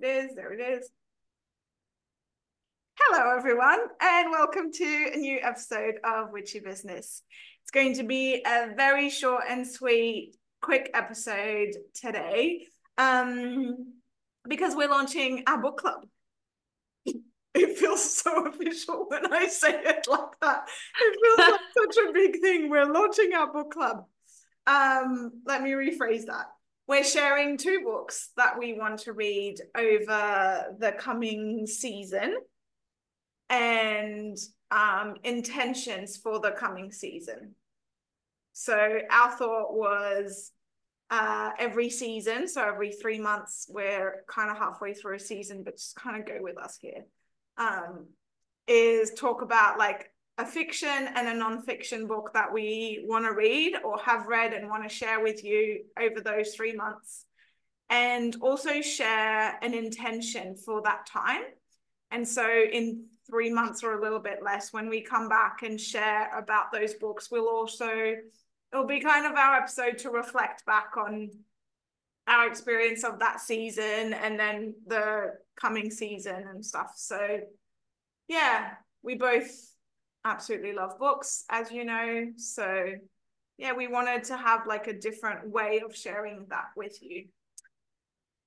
[0.00, 0.90] it is, there it is.
[2.98, 7.22] Hello, everyone, and welcome to a new episode of Witchy Business.
[7.62, 12.66] It's going to be a very short and sweet, quick episode today
[12.96, 13.92] um,
[14.48, 16.06] because we're launching our book club.
[17.54, 20.68] It feels so official when I say it like that.
[21.00, 22.70] It feels like such a big thing.
[22.70, 24.04] We're launching our book club.
[24.64, 26.46] Um, let me rephrase that
[26.88, 32.34] we're sharing two books that we want to read over the coming season
[33.50, 34.36] and
[34.70, 37.54] um, intentions for the coming season.
[38.54, 40.50] So our thought was
[41.10, 45.76] uh, every season, so every three months, we're kind of halfway through a season, but
[45.76, 47.04] just kind of go with us here.
[47.58, 48.06] Um,
[48.66, 53.74] is talk about like a fiction and a non-fiction book that we want to read
[53.84, 57.26] or have read and want to share with you over those three months.
[57.90, 61.42] And also share an intention for that time.
[62.10, 65.80] And so in three months or a little bit less when we come back and
[65.80, 68.14] share about those books we'll also
[68.72, 71.30] it'll be kind of our episode to reflect back on
[72.26, 76.92] our experience of that season and then the coming season and stuff.
[76.96, 77.40] So
[78.28, 78.70] yeah
[79.02, 79.50] we both
[80.28, 82.26] absolutely love books, as you know.
[82.36, 82.92] So
[83.56, 87.26] yeah, we wanted to have like a different way of sharing that with you.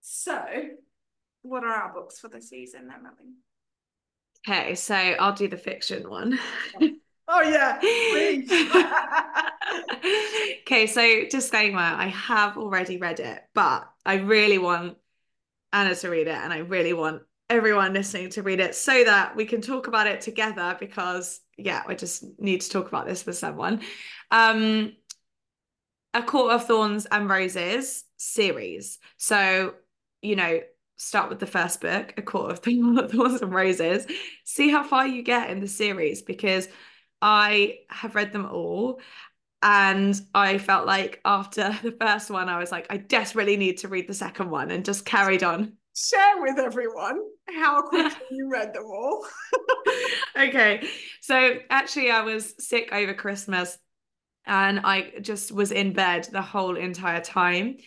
[0.00, 0.42] So,
[1.42, 3.34] what are our books for the season, Emily?
[4.48, 6.38] Okay, so I'll do the fiction one.
[7.28, 8.50] oh yeah, please.
[10.62, 14.96] okay, so disclaimer, I have already read it, but I really want
[15.72, 19.36] Anna to read it and I really want everyone listening to read it so that
[19.36, 23.26] we can talk about it together because yeah I just need to talk about this
[23.26, 23.82] with someone.
[24.30, 24.92] Um
[26.14, 28.98] a court of thorns and roses series.
[29.18, 29.74] So
[30.22, 30.60] you know
[30.98, 32.58] start with the first book a court of
[33.10, 34.06] thorns and roses.
[34.44, 36.68] See how far you get in the series because
[37.22, 39.00] I have read them all
[39.62, 43.88] and I felt like after the first one I was like I desperately need to
[43.88, 48.74] read the second one and just carried on share with everyone how quickly you read
[48.74, 49.26] them all.
[50.36, 50.86] okay.
[51.22, 53.78] So actually I was sick over Christmas
[54.44, 57.78] and I just was in bed the whole entire time.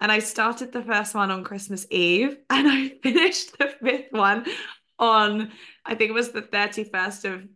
[0.00, 4.46] And I started the first one on Christmas Eve and I finished the fifth one
[4.98, 5.52] on
[5.84, 7.48] I think it was the 31st of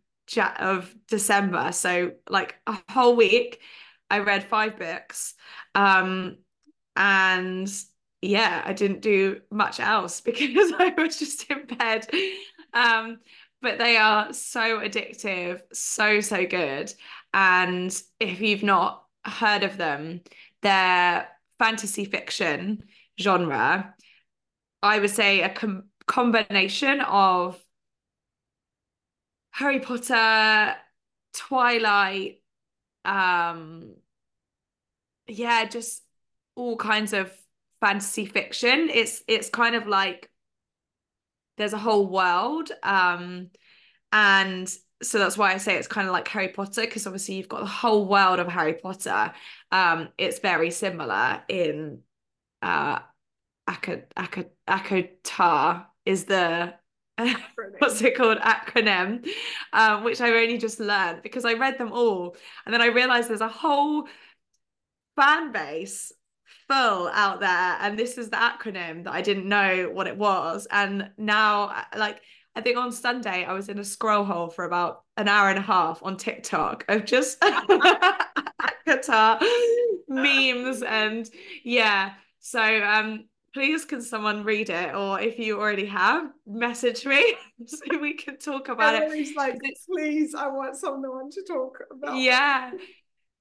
[0.60, 1.72] of December.
[1.72, 3.60] So like a whole week
[4.10, 5.34] I read five books.
[5.74, 6.36] Um
[6.94, 7.72] and
[8.22, 12.08] yeah, I didn't do much else because I was just in bed.
[12.72, 13.18] Um,
[13.60, 16.92] but they are so addictive, so, so good.
[17.34, 20.22] And if you've not heard of them,
[20.62, 21.28] they're
[21.58, 22.84] fantasy fiction
[23.20, 23.94] genre.
[24.82, 27.60] I would say a com- combination of
[29.50, 30.74] Harry Potter,
[31.34, 32.40] Twilight,
[33.04, 33.94] um,
[35.26, 36.02] yeah, just
[36.54, 37.32] all kinds of
[37.82, 38.88] fantasy fiction.
[38.90, 40.30] It's it's kind of like
[41.58, 42.70] there's a whole world.
[42.82, 43.50] Um,
[44.12, 44.68] and
[45.02, 47.60] so that's why I say it's kind of like Harry Potter, because obviously you've got
[47.60, 49.32] the whole world of Harry Potter.
[49.70, 52.00] Um, it's very similar in
[52.62, 53.00] uh
[53.68, 56.74] Ak- Ak- ACOTAR is the
[57.78, 59.26] what's it called acronym
[59.72, 63.28] um, which I've only just learned because I read them all and then I realized
[63.28, 64.08] there's a whole
[65.16, 66.12] fan base
[66.72, 70.66] full out there and this is the acronym that I didn't know what it was.
[70.70, 72.20] And now like
[72.54, 75.58] I think on Sunday I was in a scroll hole for about an hour and
[75.58, 77.40] a half on TikTok of just
[78.86, 79.40] ACOTAR
[80.08, 81.28] memes and
[81.64, 82.12] yeah.
[82.40, 84.94] So um please can someone read it?
[84.94, 87.34] Or if you already have message me
[87.66, 92.16] so we can talk about Emily's it like please I want someone to talk about
[92.16, 92.70] yeah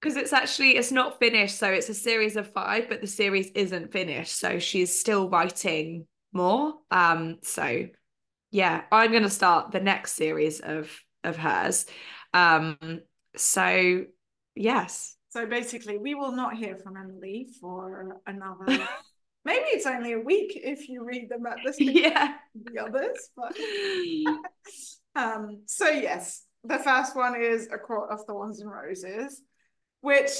[0.01, 3.51] because it's actually it's not finished so it's a series of five but the series
[3.51, 7.85] isn't finished so she's still writing more um so
[8.49, 10.89] yeah i'm going to start the next series of
[11.23, 11.85] of hers.
[12.33, 12.77] Um
[13.35, 14.05] so
[14.55, 15.15] yes.
[15.29, 18.65] So basically we will not hear from emily for another
[19.45, 22.35] maybe it's only a week if you read them at the same yeah.
[22.55, 23.55] the others but
[25.15, 29.41] um so yes the first one is a court of thorns and roses
[30.01, 30.31] which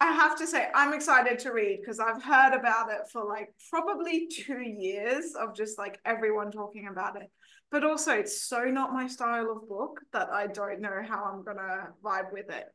[0.00, 3.48] I have to say I'm excited to read because I've heard about it for like
[3.70, 7.30] probably two years of just like everyone talking about it.
[7.70, 11.42] But also, it's so not my style of book that I don't know how I'm
[11.42, 12.66] gonna vibe with it.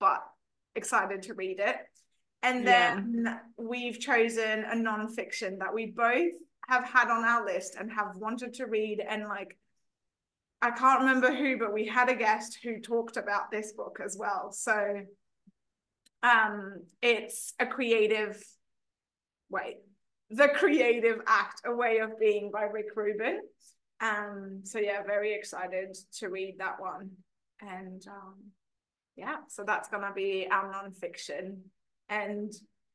[0.00, 0.22] But
[0.74, 1.76] excited to read it.
[2.42, 3.38] And then yeah.
[3.56, 6.32] we've chosen a nonfiction that we both
[6.68, 9.56] have had on our list and have wanted to read and like
[10.60, 14.16] I can't remember who, but we had a guest who talked about this book as
[14.18, 14.50] well.
[14.50, 15.02] So
[16.22, 18.42] um it's a creative
[19.50, 19.76] way,
[20.30, 23.40] the Creative Act, A Way of Being by Rick Rubin.
[24.00, 27.10] Um so yeah, very excited to read that one.
[27.60, 28.36] And um
[29.16, 31.58] yeah, so that's gonna be our nonfiction.
[32.08, 32.52] And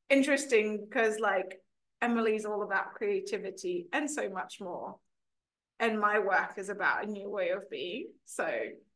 [0.09, 1.59] interesting because like
[2.03, 4.97] Emily's all about creativity and so much more.
[5.79, 8.07] And my work is about a new way of being.
[8.25, 8.47] So,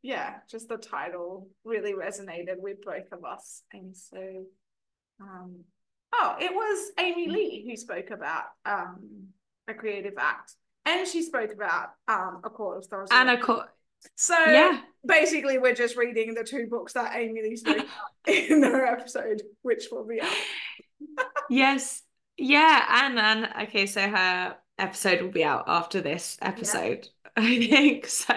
[0.02, 3.64] yeah, just the title really resonated with both of us.
[3.74, 4.46] And so,
[5.22, 5.64] um,
[6.14, 9.28] oh, it was Amy Lea who spoke about um,
[9.68, 10.54] a creative act.
[10.86, 13.10] And she spoke about um, A Court of Stars.
[13.12, 13.68] And a court.
[14.16, 14.80] So yeah.
[15.06, 17.78] basically, we're just reading the two books that Amy Lea spoke
[18.26, 20.32] about in her episode, which will be out.
[21.50, 22.04] yes,
[22.38, 27.10] yeah, and and okay, so her episode will be out after this episode, yeah.
[27.40, 28.08] I think.
[28.08, 28.34] So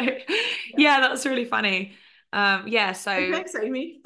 [0.76, 1.00] yeah.
[1.00, 1.92] that's really funny.
[2.32, 4.00] Um, yeah, so thanks, Amy.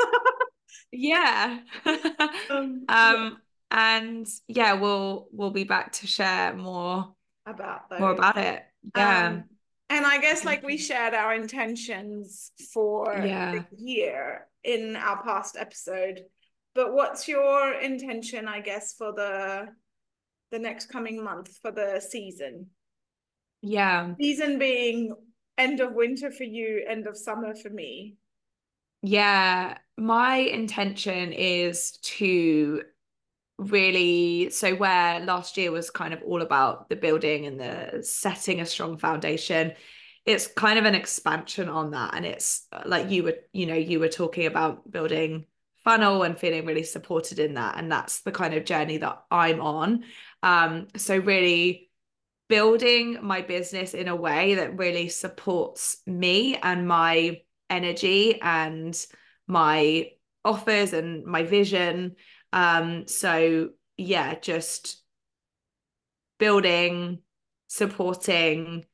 [0.93, 1.59] yeah.
[2.51, 3.39] um, um
[3.73, 7.13] and yeah, we'll we'll be back to share more
[7.45, 7.99] about those.
[7.99, 8.63] more about it.
[8.97, 9.27] Yeah.
[9.27, 9.45] Um,
[9.91, 13.53] and I guess like we shared our intentions for yeah.
[13.53, 16.23] the year in our past episode.
[16.75, 19.69] But what's your intention, I guess, for the
[20.53, 22.71] the next coming month for the season?
[23.65, 24.15] Yeah.
[24.21, 25.15] Season being
[25.57, 28.17] end of winter for you, end of summer for me.
[29.03, 32.83] Yeah, my intention is to
[33.59, 38.61] really so where last year was kind of all about the building and the setting
[38.61, 39.73] a strong foundation
[40.27, 44.01] it's kind of an expansion on that and it's like you were you know you
[44.01, 45.47] were talking about building
[45.85, 49.61] funnel and feeling really supported in that and that's the kind of journey that I'm
[49.61, 50.03] on
[50.43, 51.91] um, so really
[52.49, 59.07] building my business in a way that really supports me and my energy and
[59.47, 60.11] my
[60.45, 62.17] offers and my vision.
[62.53, 65.03] Um, so yeah, just
[66.39, 67.21] building,
[67.69, 68.85] supporting,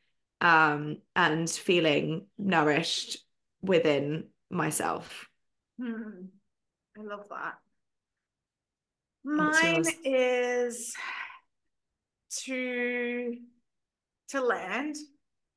[0.41, 3.19] um, and feeling nourished
[3.62, 5.29] within myself.
[5.81, 6.26] Hmm.
[6.99, 7.58] I love that.
[9.23, 10.94] Mine is
[12.31, 13.37] to
[14.29, 14.97] to land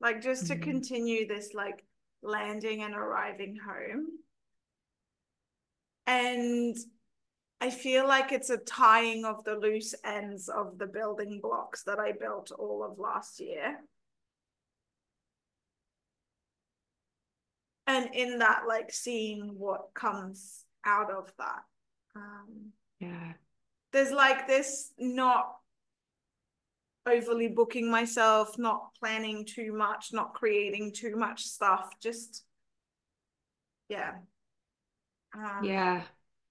[0.02, 0.64] like just to mm-hmm.
[0.64, 1.86] continue this like
[2.22, 4.08] landing and arriving home.
[6.06, 6.76] And
[7.62, 11.98] i feel like it's a tying of the loose ends of the building blocks that
[11.98, 13.80] i built all of last year.
[17.88, 21.64] And in that like seeing what comes out of that
[22.16, 23.34] um yeah.
[23.94, 25.56] there's like this not
[27.06, 32.44] overly booking myself, not planning too much, not creating too much stuff, just
[33.90, 34.14] yeah.
[35.36, 36.04] Um, yeah.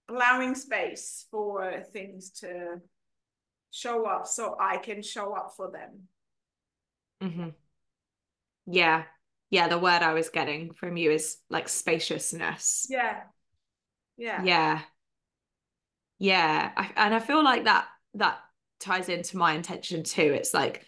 [0.09, 2.81] Allowing space for things to
[3.71, 6.09] show up so I can show up for them.
[7.23, 7.49] Mm-hmm.
[8.67, 9.05] Yeah.
[9.51, 9.69] Yeah.
[9.69, 12.87] The word I was getting from you is like spaciousness.
[12.91, 13.21] Yeah.
[14.17, 14.43] Yeah.
[14.45, 14.81] Yeah.
[16.19, 16.73] Yeah.
[16.77, 18.39] I, and I feel like that, that
[18.83, 20.21] ties into my intention too.
[20.35, 20.85] It's like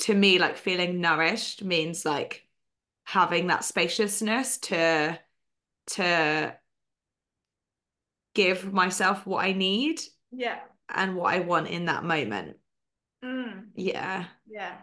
[0.00, 2.46] to me, like feeling nourished means like
[3.04, 5.18] having that spaciousness to
[5.88, 6.56] to
[8.34, 10.00] give myself what I need.
[10.30, 10.60] Yeah.
[10.92, 12.56] And what I want in that moment.
[13.24, 13.68] Mm.
[13.74, 14.26] Yeah.
[14.48, 14.76] Yeah.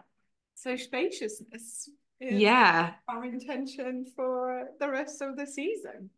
[0.54, 6.10] So spaciousness yeah our intention for the rest of the season.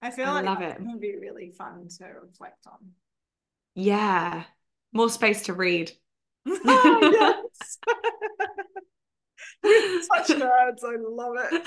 [0.00, 0.78] I feel I like love it.
[0.80, 2.78] would be really fun to reflect on.
[3.74, 4.44] Yeah
[4.94, 5.92] more space to read.
[6.46, 7.44] oh,
[9.62, 10.84] We're such nerds.
[10.84, 11.62] I love it.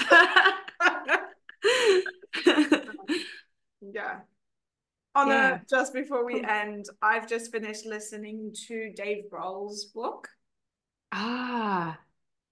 [3.82, 4.20] yeah.
[5.16, 5.60] On yeah.
[5.68, 10.30] just before we end, I've just finished listening to Dave Grohl's book.
[11.12, 11.98] Ah.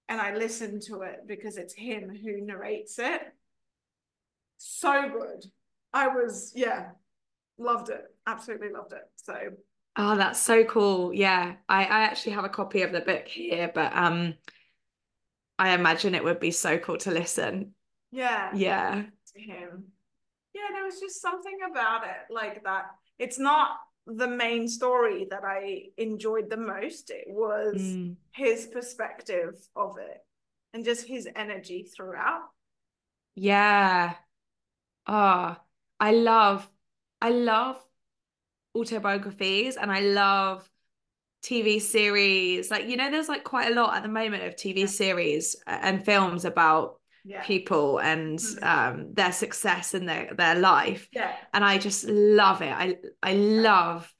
[0.08, 3.22] And I listened to it because it's him who narrates it.
[4.58, 5.46] So good.
[5.92, 6.90] I was, yeah,
[7.58, 8.02] loved it.
[8.26, 9.08] Absolutely loved it.
[9.16, 9.34] So
[9.96, 11.12] Oh, that's so cool.
[11.12, 11.54] Yeah.
[11.68, 14.34] I, I actually have a copy of the book here, but um
[15.58, 17.74] I imagine it would be so cool to listen.
[18.12, 18.50] Yeah.
[18.54, 19.04] Yeah.
[19.34, 19.84] To him.
[20.54, 22.86] Yeah, there was just something about it like that.
[23.18, 23.70] It's not
[24.06, 27.10] the main story that I enjoyed the most.
[27.10, 28.16] It was mm.
[28.32, 30.18] his perspective of it
[30.72, 32.42] and just his energy throughout.
[33.34, 34.14] Yeah.
[35.06, 35.56] Oh,
[36.00, 36.68] I love
[37.20, 37.82] I love
[38.76, 40.68] autobiographies and I love
[41.42, 42.70] TV series.
[42.70, 44.86] Like, you know, there's like quite a lot at the moment of TV yeah.
[44.86, 47.42] series and films about yeah.
[47.42, 48.64] people and mm-hmm.
[48.64, 51.08] um, their success and their their life.
[51.12, 51.32] Yeah.
[51.52, 52.72] And I just love it.
[52.72, 54.12] I I love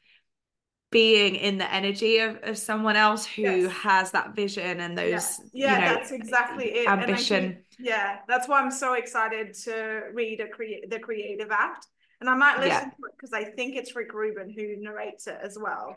[0.90, 3.72] being in the energy of, of someone else who yes.
[3.72, 5.20] has that vision and those yeah,
[5.52, 10.02] yeah you know, that's exactly it ambition think, yeah that's why i'm so excited to
[10.14, 10.46] read a
[10.88, 11.88] the creative act
[12.20, 12.80] and i might listen yeah.
[12.80, 15.96] to it because i think it's rick rubin who narrates it as well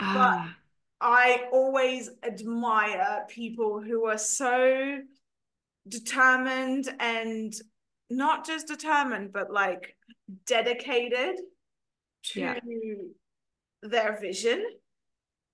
[0.00, 0.44] ah.
[0.46, 0.56] but
[1.02, 5.00] I always admire people who are so
[5.88, 7.52] determined and
[8.08, 9.96] not just determined, but like
[10.46, 11.40] dedicated
[12.22, 12.58] to yeah.
[13.82, 14.64] their vision.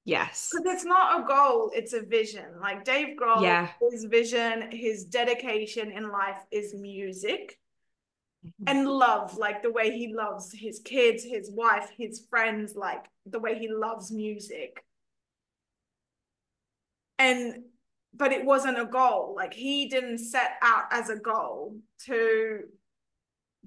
[0.04, 0.50] Yes.
[0.52, 2.44] Because it's not a goal, it's a vision.
[2.60, 3.68] Like Dave Grohl, yeah.
[3.90, 7.58] his vision, his dedication in life is music.
[8.48, 8.64] Mm-hmm.
[8.68, 13.38] and love, like the way he loves his kids, his wife, his friends, like the
[13.38, 14.82] way he loves music.
[17.18, 17.64] And
[18.14, 19.34] but it wasn't a goal.
[19.36, 21.76] Like he didn't set out as a goal
[22.06, 22.60] to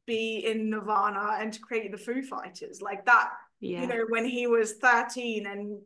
[0.07, 2.81] be in nirvana and to create the foo fighters.
[2.81, 3.81] Like that yeah.
[3.81, 5.79] you know when he was 13 and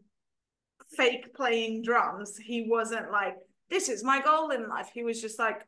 [0.95, 3.35] fake playing drums he wasn't like
[3.69, 4.89] this is my goal in life.
[4.93, 5.65] He was just like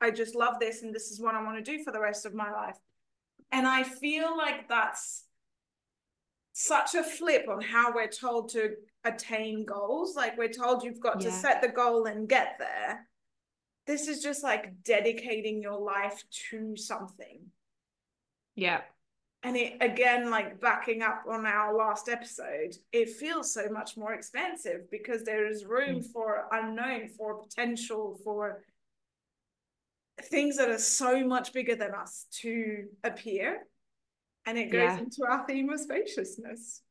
[0.00, 2.26] i just love this and this is what i want to do for the rest
[2.26, 2.76] of my life
[3.52, 5.24] and i feel like that's
[6.54, 10.14] such a flip on how we're told to attain goals.
[10.16, 11.28] Like we're told you've got yeah.
[11.28, 13.08] to set the goal and get there.
[13.86, 17.40] This is just like dedicating your life to something.
[18.54, 18.82] Yeah.
[19.42, 24.14] And it again, like backing up on our last episode, it feels so much more
[24.14, 26.06] expansive because there is room mm.
[26.12, 28.62] for unknown, for potential, for
[30.22, 33.66] things that are so much bigger than us to appear.
[34.46, 34.98] And it goes yeah.
[34.98, 36.82] into our theme of spaciousness.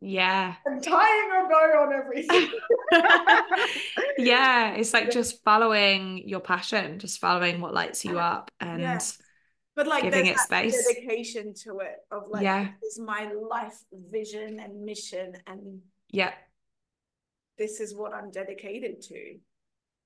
[0.00, 0.54] Yeah.
[0.66, 2.50] And tying a bow on everything.
[4.18, 4.72] yeah.
[4.72, 8.98] It's like just following your passion, just following what lights you up and yeah.
[9.76, 10.86] but like giving it space.
[10.86, 12.68] dedication to it of like yeah.
[12.82, 16.32] this is my life vision and mission and yeah.
[17.56, 19.36] This is what I'm dedicated to.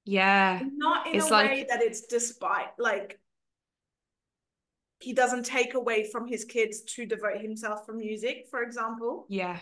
[0.08, 0.60] Yeah.
[0.76, 1.50] Not in it's a like...
[1.50, 3.18] way that it's despite like
[5.00, 9.26] he doesn't take away from his kids to devote himself for music, for example.
[9.28, 9.58] Yeah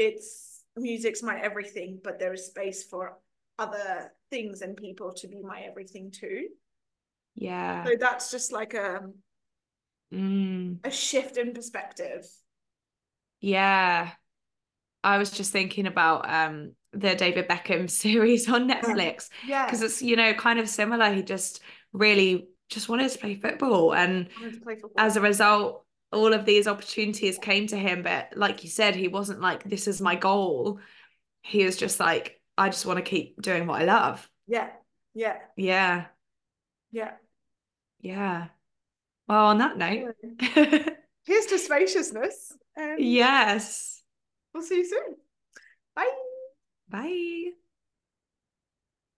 [0.00, 3.18] it's music's my everything, but there is space for
[3.58, 6.48] other things and people to be my everything too.
[7.34, 7.84] Yeah.
[7.84, 9.02] So that's just like a
[10.12, 10.78] mm.
[10.82, 12.26] a shift in perspective.
[13.40, 14.10] Yeah.
[15.02, 19.28] I was just thinking about um the David Beckham series on Netflix.
[19.46, 19.64] Yeah.
[19.64, 21.12] Because it's, you know, kind of similar.
[21.12, 21.60] He just
[21.92, 23.94] really just wanted to play football.
[23.94, 24.28] And
[24.62, 24.90] play football.
[24.96, 29.08] as a result, all of these opportunities came to him but like you said he
[29.08, 30.80] wasn't like this is my goal
[31.42, 34.68] he was just like i just want to keep doing what i love yeah
[35.14, 36.06] yeah yeah
[36.90, 37.12] yeah
[38.00, 38.48] yeah
[39.28, 40.14] well on that note
[41.24, 42.52] here's to spaciousness
[42.98, 43.99] yes
[44.54, 45.16] we'll see you soon.
[45.94, 46.10] Bye.
[46.88, 47.52] Bye